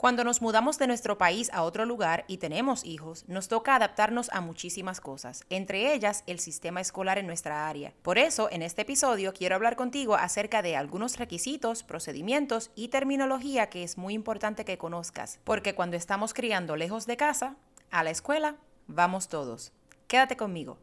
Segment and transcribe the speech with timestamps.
[0.00, 4.30] Cuando nos mudamos de nuestro país a otro lugar y tenemos hijos, nos toca adaptarnos
[4.32, 7.92] a muchísimas cosas, entre ellas el sistema escolar en nuestra área.
[8.00, 13.68] Por eso, en este episodio quiero hablar contigo acerca de algunos requisitos, procedimientos y terminología
[13.68, 17.56] que es muy importante que conozcas, porque cuando estamos criando lejos de casa,
[17.90, 18.56] a la escuela,
[18.86, 19.74] vamos todos.
[20.06, 20.78] Quédate conmigo.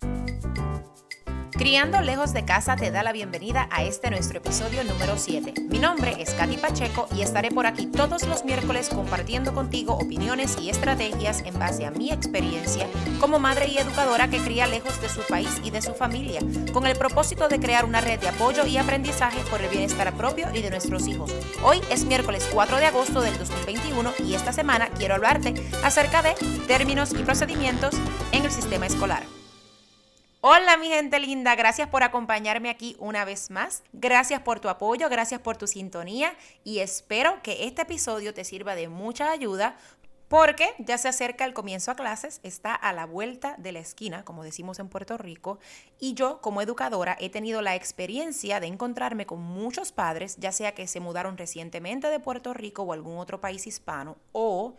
[1.67, 5.53] Criando lejos de casa te da la bienvenida a este nuestro episodio número 7.
[5.67, 10.55] Mi nombre es Katy Pacheco y estaré por aquí todos los miércoles compartiendo contigo opiniones
[10.61, 12.87] y estrategias en base a mi experiencia
[13.19, 16.39] como madre y educadora que cría lejos de su país y de su familia,
[16.71, 20.47] con el propósito de crear una red de apoyo y aprendizaje por el bienestar propio
[20.53, 21.33] y de nuestros hijos.
[21.63, 26.33] Hoy es miércoles 4 de agosto del 2021 y esta semana quiero hablarte acerca de
[26.65, 27.93] términos y procedimientos
[28.31, 29.36] en el sistema escolar.
[30.49, 33.83] Hola mi gente linda, gracias por acompañarme aquí una vez más.
[33.91, 38.73] Gracias por tu apoyo, gracias por tu sintonía y espero que este episodio te sirva
[38.73, 39.75] de mucha ayuda
[40.29, 44.23] porque ya se acerca el comienzo a clases, está a la vuelta de la esquina,
[44.23, 45.59] como decimos en Puerto Rico,
[45.99, 50.73] y yo como educadora he tenido la experiencia de encontrarme con muchos padres, ya sea
[50.73, 54.75] que se mudaron recientemente de Puerto Rico o algún otro país hispano, o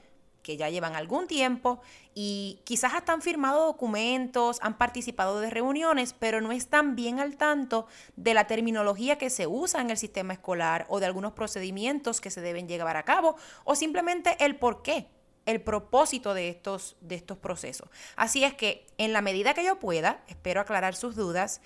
[0.48, 1.82] que ya llevan algún tiempo
[2.14, 7.36] y quizás hasta han firmado documentos, han participado de reuniones, pero no están bien al
[7.36, 12.22] tanto de la terminología que se usa en el sistema escolar o de algunos procedimientos
[12.22, 15.08] que se deben llevar a cabo o simplemente el por qué
[15.44, 17.90] el propósito de estos, de estos procesos.
[18.16, 21.60] Así es que en la medida que yo pueda, espero aclarar sus dudas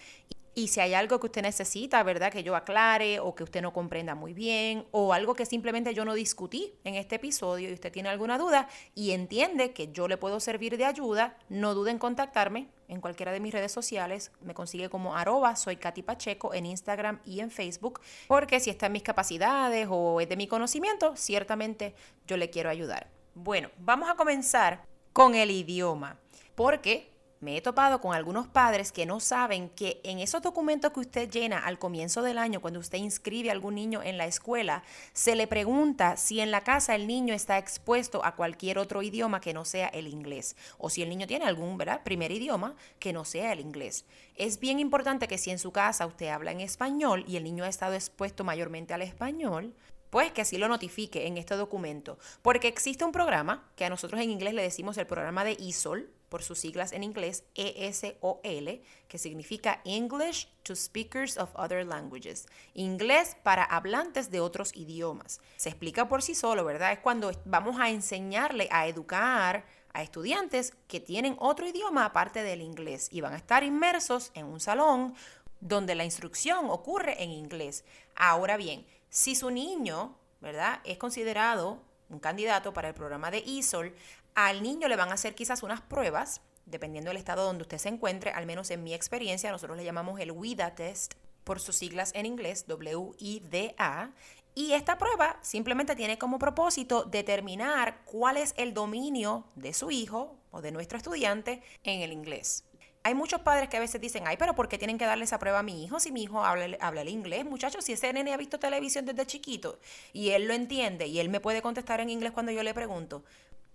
[0.54, 2.30] y si hay algo que usted necesita, ¿verdad?
[2.30, 6.04] Que yo aclare o que usted no comprenda muy bien o algo que simplemente yo
[6.04, 10.18] no discutí en este episodio y usted tiene alguna duda y entiende que yo le
[10.18, 14.30] puedo servir de ayuda, no dude en contactarme en cualquiera de mis redes sociales.
[14.42, 18.86] Me consigue como arroba soy Katy Pacheco en Instagram y en Facebook porque si está
[18.86, 21.94] en mis capacidades o es de mi conocimiento, ciertamente
[22.26, 23.08] yo le quiero ayudar.
[23.34, 26.18] Bueno, vamos a comenzar con el idioma
[26.54, 27.11] porque
[27.42, 31.28] me he topado con algunos padres que no saben que en esos documentos que usted
[31.28, 35.34] llena al comienzo del año, cuando usted inscribe a algún niño en la escuela, se
[35.34, 39.54] le pregunta si en la casa el niño está expuesto a cualquier otro idioma que
[39.54, 42.04] no sea el inglés, o si el niño tiene algún ¿verdad?
[42.04, 44.04] primer idioma que no sea el inglés.
[44.36, 47.64] Es bien importante que si en su casa usted habla en español y el niño
[47.64, 49.74] ha estado expuesto mayormente al español,
[50.10, 54.20] pues que así lo notifique en este documento, porque existe un programa que a nosotros
[54.20, 59.18] en inglés le decimos el programa de ESOL, por sus siglas en inglés ESOL, que
[59.18, 65.42] significa English to Speakers of Other Languages, inglés para hablantes de otros idiomas.
[65.58, 66.92] Se explica por sí solo, ¿verdad?
[66.92, 72.62] Es cuando vamos a enseñarle a educar a estudiantes que tienen otro idioma aparte del
[72.62, 75.14] inglés y van a estar inmersos en un salón
[75.60, 77.84] donde la instrucción ocurre en inglés.
[78.16, 83.94] Ahora bien, si su niño, ¿verdad?, es considerado un candidato para el programa de ESOL,
[84.34, 87.88] al niño le van a hacer quizás unas pruebas, dependiendo del estado donde usted se
[87.88, 92.12] encuentre, al menos en mi experiencia, nosotros le llamamos el WIDA test por sus siglas
[92.14, 94.10] en inglés, W-I-D-A,
[94.54, 100.36] y esta prueba simplemente tiene como propósito determinar cuál es el dominio de su hijo
[100.50, 102.64] o de nuestro estudiante en el inglés.
[103.04, 105.38] Hay muchos padres que a veces dicen, ay, pero ¿por qué tienen que darle esa
[105.38, 106.66] prueba a mi hijo si mi hijo habla,
[107.00, 107.44] el inglés?
[107.44, 109.80] Muchachos, si ese nene ha visto televisión desde chiquito
[110.12, 113.24] y él lo entiende y él me puede contestar en inglés cuando yo le pregunto,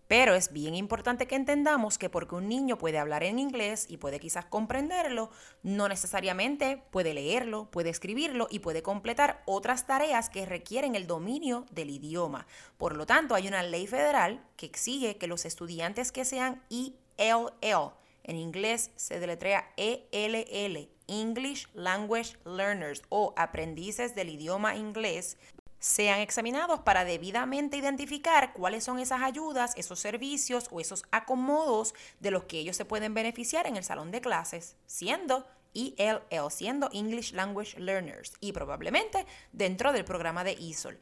[0.08, 3.98] pero es bien importante que entendamos que porque un niño puede hablar en inglés y
[3.98, 5.30] puede quizás comprenderlo,
[5.64, 11.66] no necesariamente puede leerlo, puede escribirlo y puede completar otras tareas que requieren el dominio
[11.72, 12.48] del idioma.
[12.78, 17.92] Por lo tanto, hay una ley federal que exige que los estudiantes que sean ELL,
[18.24, 25.38] en inglés se deletrea ELL, English Language Learners o aprendices del idioma inglés,
[25.88, 32.32] sean examinados para debidamente identificar cuáles son esas ayudas, esos servicios o esos acomodos de
[32.32, 37.34] los que ellos se pueden beneficiar en el salón de clases, siendo ELL, siendo English
[37.34, 41.00] Language Learners, y probablemente dentro del programa de ESOL.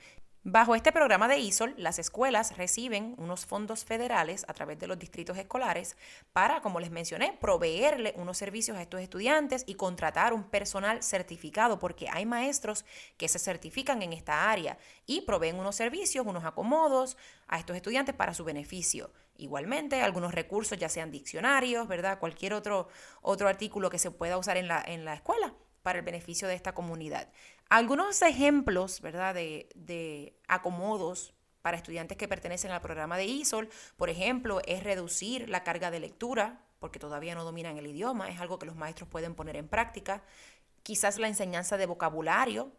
[0.48, 5.00] Bajo este programa de ISOL, las escuelas reciben unos fondos federales a través de los
[5.00, 5.98] distritos escolares
[6.34, 11.80] para, como les mencioné, proveerle unos servicios a estos estudiantes y contratar un personal certificado,
[11.80, 12.86] porque hay maestros
[13.18, 14.78] que se certifican en esta área
[15.08, 17.18] y proveen unos servicios, unos acomodos
[17.48, 19.12] a estos estudiantes para su beneficio.
[19.38, 22.20] Igualmente, algunos recursos, ya sean diccionarios, ¿verdad?
[22.20, 22.88] Cualquier otro,
[23.24, 26.56] otro artículo que se pueda usar en la, en la escuela para el beneficio de
[26.56, 27.30] esta comunidad.
[27.70, 34.64] Algunos ejemplos, ¿verdad?, de, acomodos para estudiantes que pertenecen al programa de ISOL, por ejemplo,
[34.66, 38.66] es reducir la carga de lectura, porque todavía no dominan el idioma, es algo que
[38.66, 40.24] los maestros pueden poner en práctica.
[40.82, 42.72] Quizás la enseñanza de vocabulario,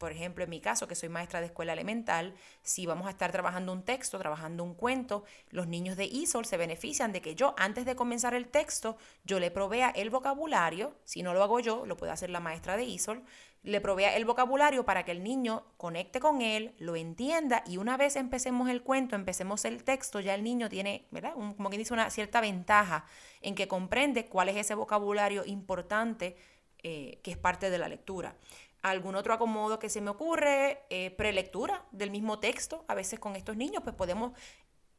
[0.00, 3.30] por ejemplo, en mi caso, que soy maestra de escuela elemental, si vamos a estar
[3.32, 7.54] trabajando un texto, trabajando un cuento, los niños de ISOL se benefician de que yo,
[7.58, 11.84] antes de comenzar el texto, yo le provea el vocabulario, si no lo hago yo,
[11.84, 13.22] lo puede hacer la maestra de ISOL,
[13.62, 17.98] le provea el vocabulario para que el niño conecte con él, lo entienda y una
[17.98, 21.34] vez empecemos el cuento, empecemos el texto, ya el niño tiene, ¿verdad?
[21.34, 23.04] como que dice, una cierta ventaja
[23.42, 26.38] en que comprende cuál es ese vocabulario importante
[26.82, 28.34] eh, que es parte de la lectura
[28.82, 32.84] algún otro acomodo que se me ocurre, eh, prelectura del mismo texto.
[32.88, 34.32] A veces con estos niños pues podemos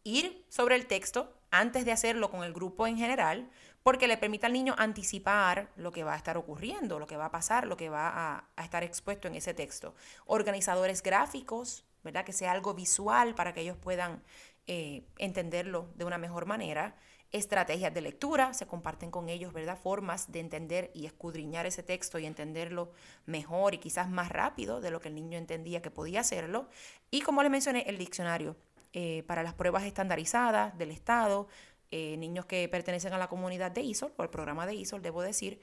[0.03, 3.49] ir sobre el texto antes de hacerlo con el grupo en general,
[3.83, 7.25] porque le permite al niño anticipar lo que va a estar ocurriendo, lo que va
[7.25, 9.95] a pasar, lo que va a, estar expuesto en ese texto.
[10.25, 12.23] Organizadores gráficos, ¿verdad?
[12.23, 14.23] Que sea algo visual para que ellos puedan
[14.67, 16.95] eh, entenderlo de una mejor manera
[17.31, 19.77] estrategias de lectura, se comparten con ellos, ¿verdad?
[19.77, 22.91] Formas de entender y escudriñar ese texto y entenderlo
[23.25, 26.67] mejor y quizás más rápido de lo que el niño entendía que podía hacerlo.
[27.09, 28.57] Y como les mencioné, el diccionario
[28.93, 31.47] eh, para las pruebas estandarizadas del Estado,
[31.91, 35.21] eh, niños que pertenecen a la comunidad de ISOL o al programa de ISOL, debo
[35.21, 35.61] decir,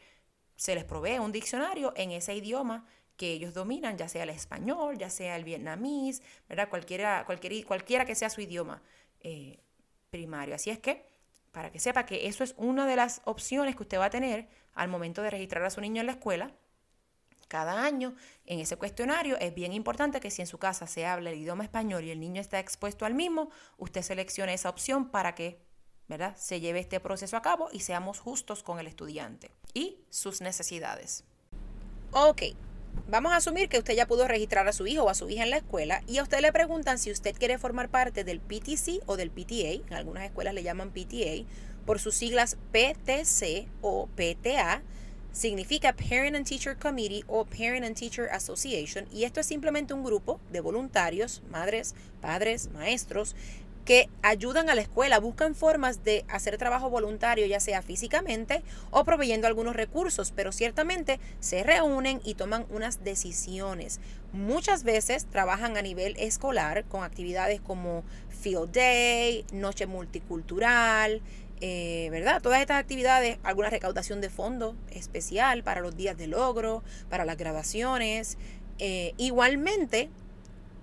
[0.56, 2.86] se les provee un diccionario en ese idioma
[3.16, 6.70] que ellos dominan, ya sea el español, ya sea el vietnamís, ¿verdad?
[6.70, 8.80] Cualquiera, cualquier, cualquiera que sea su idioma
[9.20, 9.58] eh,
[10.10, 10.54] primario.
[10.54, 11.04] Así es que
[11.58, 14.46] para que sepa que eso es una de las opciones que usted va a tener
[14.74, 16.52] al momento de registrar a su niño en la escuela.
[17.48, 18.14] Cada año
[18.46, 21.64] en ese cuestionario es bien importante que si en su casa se habla el idioma
[21.64, 25.60] español y el niño está expuesto al mismo, usted seleccione esa opción para que
[26.06, 26.36] ¿verdad?
[26.36, 31.24] se lleve este proceso a cabo y seamos justos con el estudiante y sus necesidades.
[32.12, 32.42] Ok,
[33.10, 35.42] Vamos a asumir que usted ya pudo registrar a su hijo o a su hija
[35.42, 39.00] en la escuela y a usted le preguntan si usted quiere formar parte del PTC
[39.06, 41.46] o del PTA, en algunas escuelas le llaman PTA,
[41.86, 44.82] por sus siglas PTC o PTA,
[45.32, 50.04] significa Parent and Teacher Committee o Parent and Teacher Association y esto es simplemente un
[50.04, 53.34] grupo de voluntarios, madres, padres, maestros,
[53.88, 59.02] que ayudan a la escuela, buscan formas de hacer trabajo voluntario, ya sea físicamente o
[59.02, 63.98] proveyendo algunos recursos, pero ciertamente se reúnen y toman unas decisiones.
[64.34, 71.22] Muchas veces trabajan a nivel escolar con actividades como Field Day, Noche Multicultural,
[71.62, 72.42] eh, ¿verdad?
[72.42, 77.38] Todas estas actividades, alguna recaudación de fondo especial para los días de logro, para las
[77.38, 78.36] grabaciones.
[78.78, 80.10] Eh, igualmente,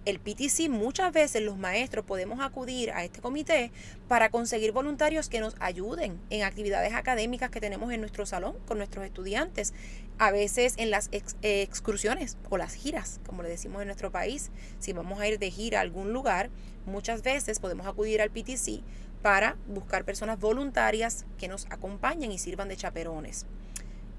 [0.06, 3.72] el PTC muchas veces los maestros podemos acudir a este comité
[4.08, 8.78] para conseguir voluntarios que nos ayuden en actividades académicas que tenemos en nuestro salón con
[8.78, 9.74] nuestros estudiantes,
[10.20, 14.52] a veces en las excursiones o las giras, como le decimos en nuestro país.
[14.80, 16.50] Si vamos a ir de gira a algún lugar,
[16.86, 18.82] muchas veces podemos acudir al PTC
[19.24, 23.48] para buscar personas voluntarias que nos acompañen y sirvan de chaperones.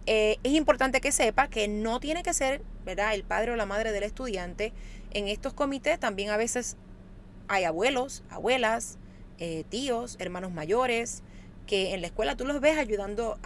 [0.06, 3.14] Eh, es importante que sepa que no tiene que ser ¿verdad?
[3.14, 4.72] el padre o la madre del estudiante
[5.10, 6.76] en estos comités también a veces
[7.48, 8.98] hay abuelos, abuelas,
[9.38, 11.22] eh, tíos, hermanos mayores,
[11.66, 13.38] que en la escuela tú los ves ayudando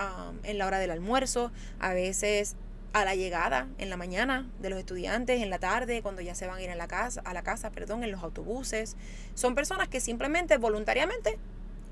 [0.44, 2.56] en la hora del almuerzo, a veces
[2.92, 6.46] a la llegada en la mañana de los estudiantes, en la tarde, cuando ya se
[6.46, 8.96] van a ir a la casa, a la casa, perdón, en los autobuses.
[9.34, 11.38] Son personas que simplemente voluntariamente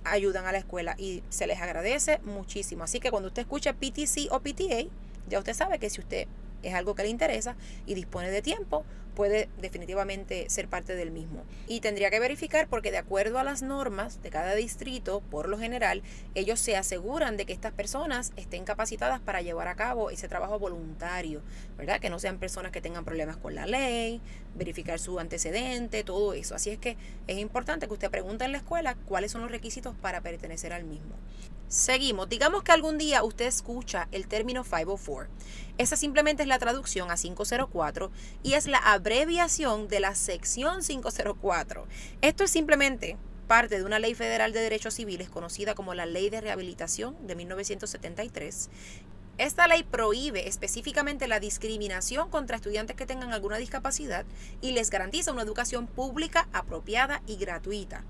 [0.05, 2.85] ayudan a la escuela y se les agradece muchísimo.
[2.85, 4.89] Así que cuando usted escuche PTC o PTA,
[5.29, 6.27] ya usted sabe que si usted
[6.63, 7.57] es algo que le interesa
[7.87, 8.85] y dispone de tiempo,
[9.19, 11.43] puede definitivamente ser parte del mismo.
[11.67, 15.59] Y tendría que verificar porque de acuerdo a las normas de cada distrito, por lo
[15.59, 16.05] general,
[16.37, 20.61] ellos se aseguran de que estas personas estén capacitadas para llevar a cabo ese trabajo
[20.61, 21.43] voluntario,
[21.77, 21.99] ¿verdad?
[21.99, 24.21] Que no sean personas que tengan problemas con la ley,
[24.55, 26.55] verificar su antecedente, todo eso.
[26.55, 29.97] Así es que es importante que usted pregunte en la escuela cuáles son los requisitos
[29.97, 31.17] para pertenecer al mismo.
[31.69, 32.31] Seguimos.
[32.31, 35.29] Digamos que algún día usted escucha el término 504.
[35.77, 38.11] Esa simplemente es la traducción a 504
[38.43, 41.87] y es la abreviación de la sección 504.
[42.23, 46.31] Esto es simplemente parte de una ley federal de derechos civiles conocida como la Ley
[46.31, 48.71] de Rehabilitación de 1973.
[49.39, 54.27] Esta ley prohíbe específicamente la discriminación contra estudiantes que tengan alguna discapacidad
[54.61, 58.05] y les garantiza una educación pública apropiada y gratuita.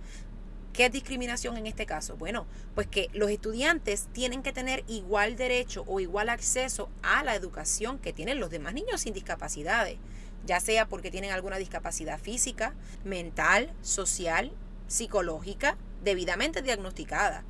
[0.79, 2.17] ¿Qué es discriminación en este caso?
[2.17, 7.35] Bueno, pues que los estudiantes tienen que tener igual derecho o igual acceso a la
[7.35, 9.99] educación que tienen los demás niños sin discapacidades,
[10.47, 14.53] ya sea porque tienen alguna discapacidad física, mental, social,
[14.87, 17.43] psicológica, debidamente diagnosticada.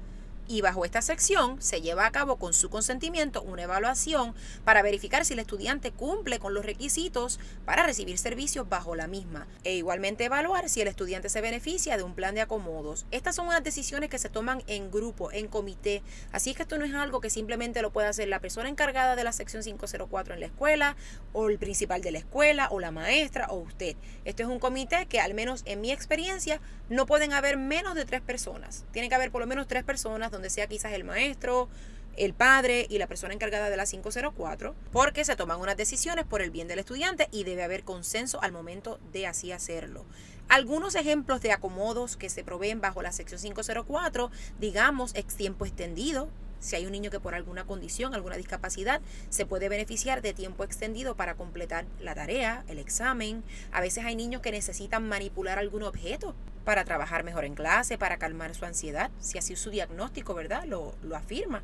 [0.48, 5.24] Y bajo esta sección se lleva a cabo con su consentimiento una evaluación para verificar
[5.24, 10.24] si el estudiante cumple con los requisitos para recibir servicios bajo la misma e igualmente
[10.24, 13.04] evaluar si el estudiante se beneficia de un plan de acomodos.
[13.10, 16.02] Estas son unas decisiones que se toman en grupo, en comité,
[16.32, 19.24] así que esto no es algo que simplemente lo puede hacer la persona encargada de
[19.24, 20.96] la sección 504 en la escuela
[21.34, 23.96] o el principal de la escuela o la maestra o usted.
[24.24, 28.06] Esto es un comité que al menos en mi experiencia no pueden haber menos de
[28.06, 28.86] tres personas.
[28.92, 31.68] Tiene que haber por lo menos tres personas donde sea quizás el maestro,
[32.16, 36.42] el padre y la persona encargada de la 504, porque se toman unas decisiones por
[36.42, 40.04] el bien del estudiante y debe haber consenso al momento de así hacerlo.
[40.48, 44.30] Algunos ejemplos de acomodos que se proveen bajo la sección 504,
[44.60, 46.28] digamos, ex tiempo extendido,
[46.60, 50.62] si hay un niño que por alguna condición, alguna discapacidad, se puede beneficiar de tiempo
[50.62, 53.42] extendido para completar la tarea, el examen.
[53.72, 56.34] A veces hay niños que necesitan manipular algún objeto
[56.68, 60.64] para trabajar mejor en clase, para calmar su ansiedad, si así su diagnóstico, ¿verdad?
[60.64, 61.62] Lo, lo afirma.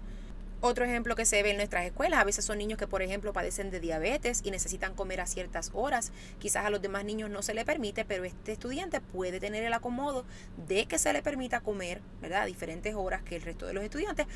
[0.62, 3.34] Otro ejemplo que se ve en nuestras escuelas, a veces son niños que, por ejemplo,
[3.34, 6.10] padecen de diabetes y necesitan comer a ciertas horas.
[6.38, 9.74] Quizás a los demás niños no se le permite, pero este estudiante puede tener el
[9.74, 10.24] acomodo
[10.66, 12.40] de que se le permita comer, ¿verdad?
[12.40, 14.26] A diferentes horas que el resto de los estudiantes,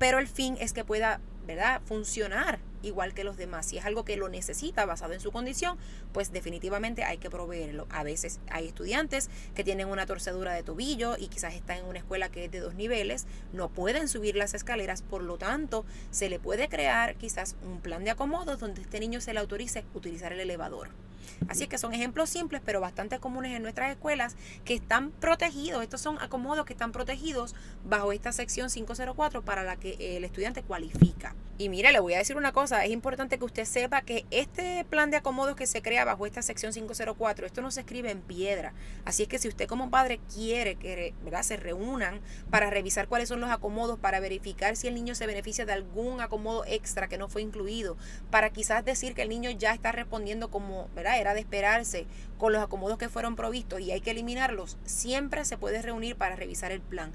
[0.00, 3.66] pero el fin es que pueda, ¿verdad?, funcionar igual que los demás.
[3.66, 5.76] Si es algo que lo necesita basado en su condición,
[6.12, 7.86] pues definitivamente hay que proveerlo.
[7.90, 11.98] A veces hay estudiantes que tienen una torcedura de tobillo y quizás están en una
[11.98, 16.28] escuela que es de dos niveles, no pueden subir las escaleras, por lo tanto, se
[16.28, 20.32] le puede crear quizás un plan de acomodo donde este niño se le autorice utilizar
[20.32, 21.05] el elevador.
[21.48, 25.82] Así es que son ejemplos simples, pero bastante comunes en nuestras escuelas que están protegidos.
[25.82, 27.54] Estos son acomodos que están protegidos
[27.84, 31.34] bajo esta sección 504 para la que el estudiante cualifica.
[31.58, 34.84] Y mire, le voy a decir una cosa, es importante que usted sepa que este
[34.90, 38.20] plan de acomodos que se crea bajo esta sección 504, esto no se escribe en
[38.20, 38.74] piedra.
[39.06, 41.42] Así es que si usted como padre quiere que ¿verdad?
[41.42, 45.64] se reúnan para revisar cuáles son los acomodos, para verificar si el niño se beneficia
[45.64, 47.96] de algún acomodo extra que no fue incluido,
[48.30, 51.15] para quizás decir que el niño ya está respondiendo como ¿verdad?
[51.18, 52.06] Era de esperarse
[52.38, 56.36] con los acomodos que fueron provistos y hay que eliminarlos, siempre se puede reunir para
[56.36, 57.12] revisar el plan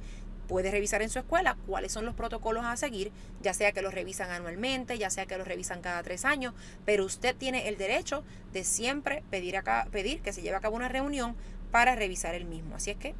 [0.52, 3.94] puede revisar en su escuela cuáles son los protocolos a seguir, ya sea que los
[3.94, 6.54] revisan anualmente, ya sea que los revisan cada tres años,
[6.84, 9.56] pero usted tiene el derecho de siempre pedir,
[9.92, 11.38] pedir que se lleve a cabo una reunión
[11.72, 12.76] para revisar el mismo.
[12.76, 13.16] Así es que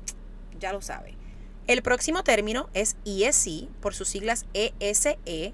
[0.60, 1.16] ya lo sabe.
[1.68, 5.54] El próximo término es ESE, por sus siglas ESE,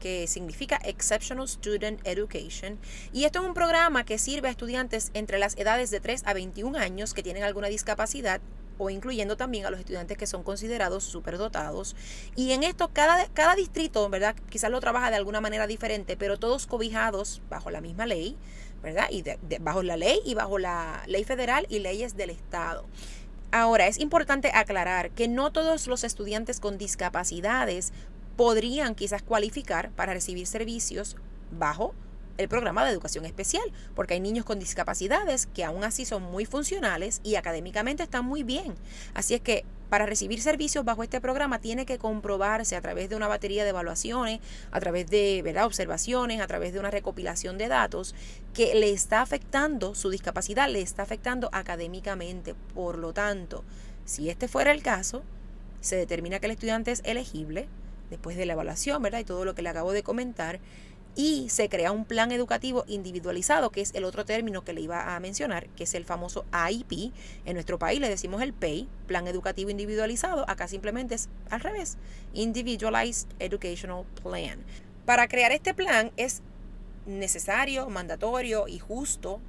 [0.00, 2.78] que significa Exceptional Student Education.
[3.12, 6.34] Y esto es un programa que sirve a estudiantes entre las edades de 3 a
[6.34, 8.40] 21 años que tienen alguna discapacidad
[8.78, 11.94] o incluyendo también a los estudiantes que son considerados superdotados.
[12.34, 14.34] Y en esto cada, cada distrito, ¿verdad?
[14.48, 18.38] Quizás lo trabaja de alguna manera diferente, pero todos cobijados bajo la misma ley,
[18.82, 19.08] ¿verdad?
[19.10, 19.22] Y
[19.60, 22.86] bajo la ley y bajo la ley federal y leyes del Estado.
[23.52, 27.92] Ahora, es importante aclarar que no todos los estudiantes con discapacidades
[28.40, 31.14] podrían quizás cualificar para recibir servicios
[31.50, 31.92] bajo
[32.38, 36.46] el programa de educación especial, porque hay niños con discapacidades que aún así son muy
[36.46, 38.76] funcionales y académicamente están muy bien.
[39.12, 43.16] Así es que para recibir servicios bajo este programa tiene que comprobarse a través de
[43.16, 44.40] una batería de evaluaciones,
[44.72, 48.14] a través de observaciones, a través de una recopilación de datos,
[48.54, 52.54] que le está afectando su discapacidad, le está afectando académicamente.
[52.72, 53.64] Por lo tanto,
[54.06, 55.24] si este fuera el caso,
[55.82, 57.68] se determina que el estudiante es elegible
[58.10, 59.20] después de la evaluación, ¿verdad?
[59.20, 60.60] Y todo lo que le acabo de comentar
[61.16, 65.14] y se crea un plan educativo individualizado, que es el otro término que le iba
[65.14, 67.12] a mencionar, que es el famoso AIP.
[67.44, 71.98] En nuestro país le decimos el PEI, Plan Educativo Individualizado, acá simplemente es al revés,
[72.32, 74.60] Individualized Educational Plan.
[75.04, 76.42] Para crear este plan es
[77.06, 79.40] necesario, mandatorio y justo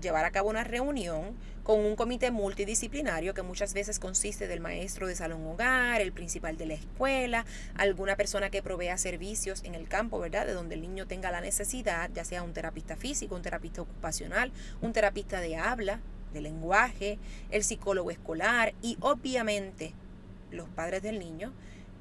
[0.00, 5.06] llevar a cabo una reunión con un comité multidisciplinario que muchas veces consiste del maestro
[5.06, 9.86] de salón hogar, el principal de la escuela, alguna persona que provea servicios en el
[9.86, 10.46] campo, ¿verdad?
[10.46, 14.50] De donde el niño tenga la necesidad, ya sea un terapista físico, un terapista ocupacional,
[14.80, 16.00] un terapista de habla,
[16.32, 17.18] de lenguaje,
[17.50, 19.92] el psicólogo escolar y obviamente
[20.50, 21.52] los padres del niño,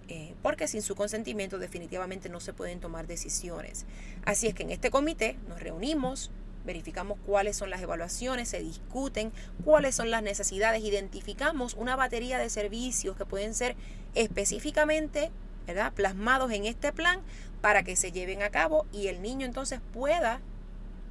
[0.08, 3.86] eh, porque sin su consentimiento definitivamente no se pueden tomar decisiones.
[4.24, 6.32] Así es que en este comité nos reunimos,
[6.68, 9.32] verificamos cuáles son las evaluaciones, se discuten
[9.66, 13.76] cuáles son las necesidades, identificamos una batería de servicios que pueden ser
[14.14, 15.32] específicamente
[15.66, 15.94] ¿verdad?
[15.94, 17.22] plasmados en este plan
[17.62, 20.42] para que se lleven a cabo y el niño entonces pueda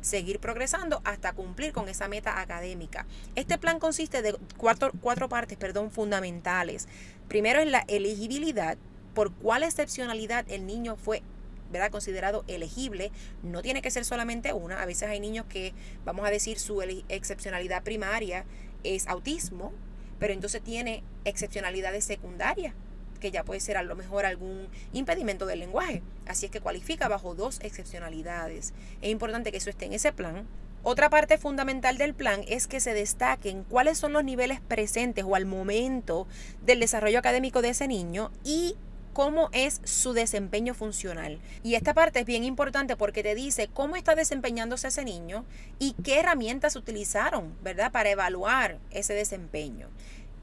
[0.03, 3.07] seguir progresando hasta cumplir con esa meta académica.
[3.35, 6.87] Este plan consiste de cuatro, cuatro partes perdón, fundamentales.
[7.29, 8.77] Primero es la elegibilidad,
[9.15, 11.23] por cuál excepcionalidad el niño fue
[11.71, 11.91] ¿verdad?
[11.91, 13.11] considerado elegible.
[13.43, 14.83] No tiene que ser solamente una.
[14.83, 18.45] A veces hay niños que, vamos a decir, su excepcionalidad primaria
[18.85, 19.73] es autismo,
[20.19, 22.75] pero entonces tiene excepcionalidades secundarias.
[23.21, 26.03] que ya puede ser a lo mejor algún impedimento del lenguaje.
[26.27, 28.75] Así es que cualifica bajo dos excepcionalidades.
[29.01, 30.47] Es importante que eso esté en ese plan.
[30.83, 35.35] Otra parte fundamental del plan es que se destaquen cuáles son los niveles presentes o
[35.35, 36.29] al momento
[36.65, 38.77] del desarrollo académico de ese niño y
[39.17, 41.39] cómo es su desempeño funcional.
[41.63, 45.47] Y esta parte es bien importante porque te dice cómo está desempeñándose ese niño
[45.79, 47.91] y qué herramientas utilizaron, ¿verdad?
[47.93, 49.89] Para evaluar ese desempeño.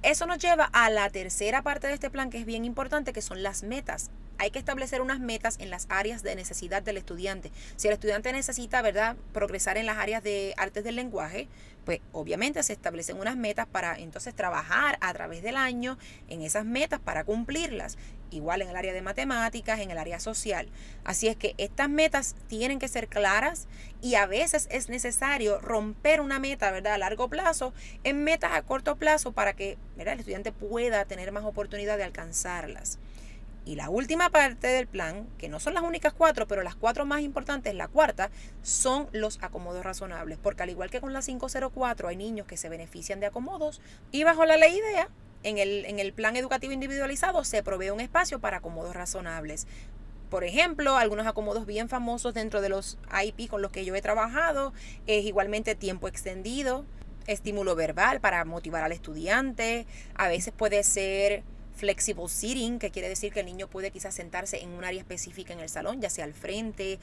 [0.01, 3.21] Eso nos lleva a la tercera parte de este plan que es bien importante, que
[3.21, 4.09] son las metas.
[4.37, 7.51] Hay que establecer unas metas en las áreas de necesidad del estudiante.
[7.75, 11.47] Si el estudiante necesita, ¿verdad?, progresar en las áreas de artes del lenguaje,
[11.85, 15.97] pues obviamente se establecen unas metas para entonces trabajar a través del año
[16.29, 17.97] en esas metas para cumplirlas.
[18.31, 20.67] Igual en el área de matemáticas, en el área social.
[21.03, 23.67] Así es que estas metas tienen que ser claras
[24.01, 27.73] y a veces es necesario romper una meta, ¿verdad?, a largo plazo
[28.03, 32.97] en metas a corto plazo para que el estudiante pueda tener más oportunidad de alcanzarlas.
[33.65, 37.05] Y la última parte del plan, que no son las únicas cuatro, pero las cuatro
[37.05, 38.29] más importantes, la cuarta,
[38.61, 40.37] son los acomodos razonables.
[40.37, 44.23] Porque al igual que con la 504 hay niños que se benefician de acomodos y
[44.25, 45.09] bajo la ley IDEA,
[45.43, 49.67] en el, en el plan educativo individualizado se provee un espacio para acomodos razonables.
[50.29, 54.01] Por ejemplo, algunos acomodos bien famosos dentro de los IP con los que yo he
[54.01, 54.73] trabajado
[55.05, 56.85] es igualmente tiempo extendido,
[57.27, 61.43] estímulo verbal para motivar al estudiante, a veces puede ser
[61.75, 65.53] flexible sitting, que quiere decir que el niño puede quizás sentarse en un área específica
[65.53, 66.99] en el salón, ya sea al frente,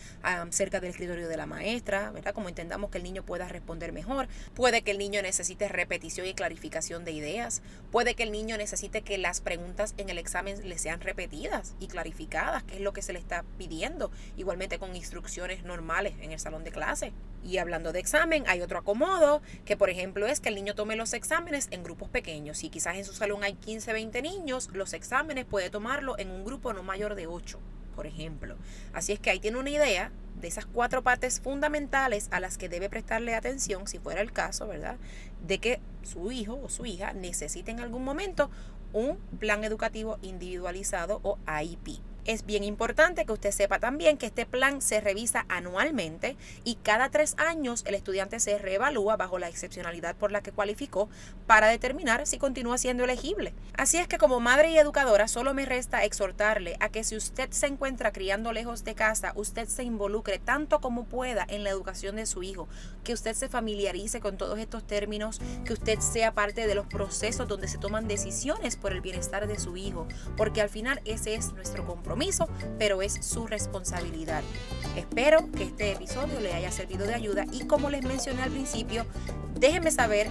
[0.50, 2.34] cerca del escritorio de la maestra, ¿verdad?
[2.34, 4.28] Como entendamos que el niño pueda responder mejor.
[4.54, 7.62] Puede que el niño necesite repetición y clarificación de ideas.
[7.90, 11.88] Puede que el niño necesite que las preguntas en el examen le sean repetidas y
[11.88, 16.38] clarificadas, que es lo que se le está pidiendo, igualmente con instrucciones normales en el
[16.38, 17.12] salón de clase.
[17.44, 20.96] Y hablando de examen, hay otro acomodo, que por ejemplo es que el niño tome
[20.96, 22.58] los exámenes en grupos pequeños.
[22.58, 26.44] Si quizás en su salón hay 15, 20 niños, los exámenes puede tomarlo en un
[26.44, 27.58] grupo no mayor de 8,
[27.96, 28.56] por ejemplo.
[28.92, 32.68] Así es que ahí tiene una idea de esas cuatro partes fundamentales a las que
[32.68, 34.96] debe prestarle atención, si fuera el caso, ¿verdad?
[35.46, 38.50] De que su hijo o su hija necesite en algún momento
[38.92, 42.00] un plan educativo individualizado o AIP.
[42.26, 47.08] Es bien importante que usted sepa también que este plan se revisa anualmente y cada
[47.08, 51.08] tres años el estudiante se reevalúa bajo la excepcionalidad por la que cualificó
[51.46, 53.54] para determinar si continúa siendo elegible.
[53.74, 57.50] Así es que como madre y educadora solo me resta exhortarle a que si usted
[57.52, 62.16] se encuentra criando lejos de casa, usted se involucre tanto como pueda en la educación
[62.16, 62.68] de su hijo,
[63.02, 67.48] que usted se familiarice con todos estos términos, que usted sea parte de los procesos
[67.48, 71.52] donde se toman decisiones por el bienestar de su hijo, porque al final ese es
[71.54, 72.09] nuestro compromiso
[72.78, 74.42] pero es su responsabilidad.
[74.96, 79.06] Espero que este episodio le haya servido de ayuda y como les mencioné al principio,
[79.54, 80.28] déjenme saber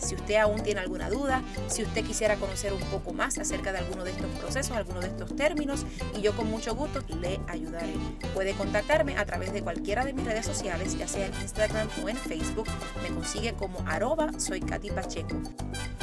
[0.00, 3.78] si usted aún tiene alguna duda, si usted quisiera conocer un poco más acerca de
[3.78, 5.84] alguno de estos procesos, alguno de estos términos,
[6.16, 7.94] y yo con mucho gusto le ayudaré.
[8.32, 12.08] Puede contactarme a través de cualquiera de mis redes sociales, ya sea en Instagram o
[12.08, 12.68] en Facebook.
[13.02, 15.34] Me consigue como arroba soy Katy Pacheco.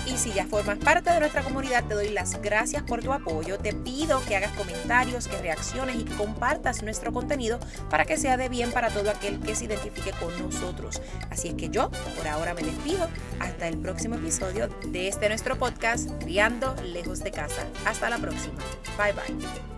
[0.06, 3.58] Y si ya formas parte de nuestra comunidad, te doy las gracias por tu apoyo.
[3.58, 8.50] Te pido que hagas comentarios, que reacciones y compartas nuestro contenido para que sea de
[8.50, 11.02] bien para todo aquel que se identifique con nosotros.
[11.30, 13.08] Así es que yo por ahora me despido.
[13.40, 17.66] Hasta el próximo episodio de este nuestro podcast, Criando Lejos de Casa.
[17.86, 18.56] Hasta la próxima.
[18.98, 19.75] Bye bye.